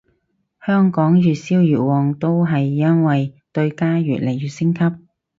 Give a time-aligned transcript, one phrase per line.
[0.65, 4.79] 香港越燒越旺都係因為對家越嚟越升級